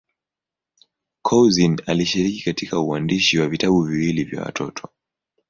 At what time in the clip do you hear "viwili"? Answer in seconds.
3.83-4.23